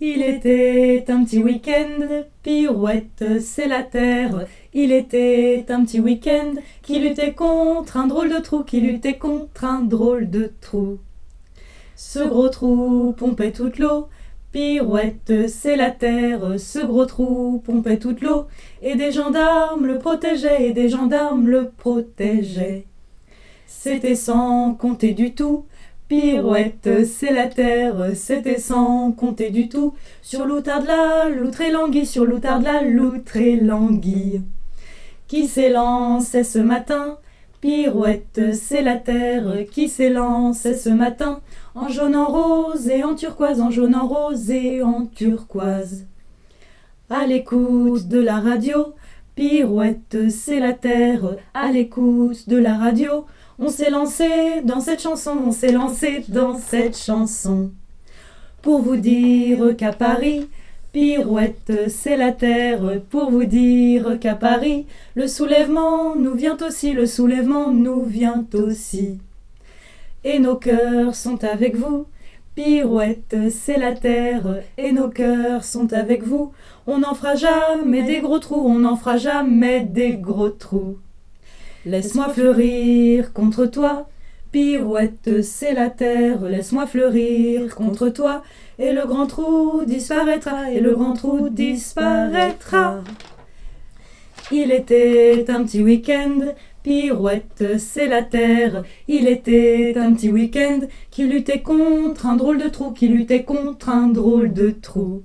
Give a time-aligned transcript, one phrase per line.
[0.00, 4.46] Il était un petit week-end, pirouette, c'est la terre.
[4.72, 9.64] Il était un petit week-end qui luttait contre un drôle de trou, qui luttait contre
[9.64, 10.98] un drôle de trou.
[11.96, 14.06] Ce gros trou pompait toute l'eau,
[14.52, 16.60] pirouette, c'est la terre.
[16.60, 18.46] Ce gros trou pompait toute l'eau,
[18.82, 22.84] et des gendarmes le protégeaient, et des gendarmes le protégeaient.
[23.66, 25.64] C'était sans compter du tout
[26.08, 29.92] Pirouette, c'est la terre, c'était sans compter du tout.
[30.22, 34.40] Sur l'outarde la loutre et languille, sur l'outarde la loutre et languille.
[35.26, 37.18] Qui s'élançait ce matin?
[37.60, 41.42] Pirouette, c'est la terre qui s'élançait ce matin,
[41.74, 46.06] en jaune, en rose et en turquoise, en jaune, en rose et en turquoise.
[47.10, 48.94] À l'écoute de la radio,
[49.34, 53.26] Pirouette, c'est la terre, à l'écoute de la radio,
[53.58, 54.28] on s'est lancé
[54.64, 57.72] dans cette chanson, on s'est lancé dans cette chanson.
[58.62, 60.48] Pour vous dire qu'à Paris,
[60.92, 63.00] pirouette, c'est la terre.
[63.10, 69.18] Pour vous dire qu'à Paris, le soulèvement nous vient aussi, le soulèvement nous vient aussi.
[70.22, 72.06] Et nos cœurs sont avec vous.
[72.54, 76.52] Pirouette, c'est la terre, et nos cœurs sont avec vous.
[76.88, 80.98] On n'en fera jamais des gros trous, on n'en fera jamais des gros trous.
[81.86, 84.08] Laisse-moi fleurir contre toi,
[84.50, 88.42] pirouette, c'est la terre, laisse-moi fleurir contre toi,
[88.78, 93.04] et le grand trou disparaîtra, et le grand trou disparaîtra.
[94.50, 96.40] Il était un petit week-end,
[96.82, 98.82] pirouette, c'est la terre.
[99.06, 103.90] Il était un petit week-end qui luttait contre un drôle de trou, qui luttait contre
[103.90, 105.22] un drôle de trou.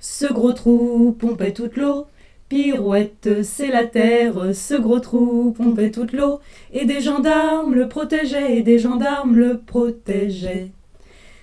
[0.00, 2.06] Ce gros trou pompait toute l'eau,
[2.50, 6.40] Pirouette, c'est la terre, ce gros trou pompait toute l'eau,
[6.72, 10.72] et des gendarmes le protégeaient, et des gendarmes le protégeaient.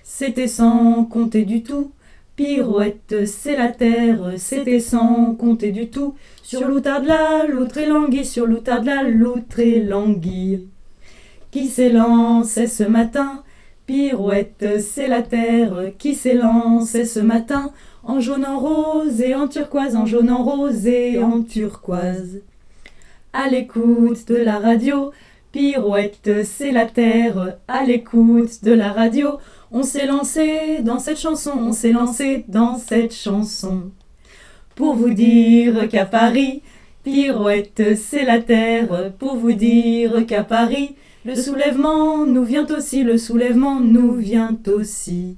[0.02, 1.92] C'était sans compter du tout.
[2.36, 6.14] Pirouette, c'est la terre, c'était sans compter du tout.
[6.42, 10.66] Sur l'outarde la loutre et sur l'outarde la loutre et languille.
[11.50, 13.42] Qui s'élançait ce matin
[13.88, 17.72] Pirouette, c'est la terre qui s'élançait ce matin
[18.04, 22.42] en jaune, en rose et en turquoise, en jaune, en rose et en turquoise.
[23.32, 25.10] À l'écoute de la radio,
[25.52, 27.56] pirouette, c'est la terre.
[27.66, 29.38] À l'écoute de la radio,
[29.72, 33.84] on s'est lancé dans cette chanson, on s'est lancé dans cette chanson.
[34.74, 36.60] Pour vous dire qu'à Paris,
[37.10, 39.12] pirouette, c'est la terre.
[39.18, 45.36] Pour vous dire qu'à Paris, le soulèvement nous vient aussi, le soulèvement nous vient aussi.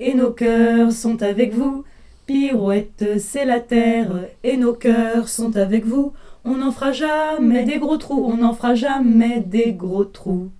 [0.00, 1.84] Et nos cœurs sont avec vous,
[2.26, 4.10] pirouette, c'est la terre,
[4.42, 6.12] et nos cœurs sont avec vous.
[6.44, 10.50] On n'en fera jamais des gros trous, on n'en fera jamais des gros trous.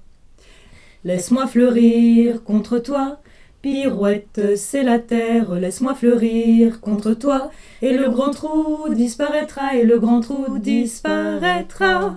[1.05, 3.19] Laisse-moi fleurir contre toi,
[3.63, 7.51] pirouette, c'est la terre, laisse-moi fleurir contre toi,
[7.81, 12.17] et le grand trou disparaîtra, et le grand trou disparaîtra.